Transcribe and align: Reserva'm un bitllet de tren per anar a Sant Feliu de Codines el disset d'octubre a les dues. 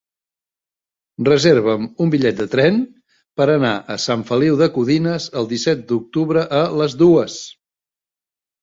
Reserva'm 1.27 1.85
un 2.05 2.13
bitllet 2.15 2.39
de 2.41 2.47
tren 2.55 2.79
per 3.41 3.49
anar 3.57 3.75
a 3.97 3.99
Sant 4.07 4.25
Feliu 4.31 4.59
de 4.65 4.71
Codines 4.81 5.29
el 5.43 5.53
disset 5.55 5.87
d'octubre 5.95 6.49
a 6.63 6.65
les 6.83 6.99
dues. 7.05 7.43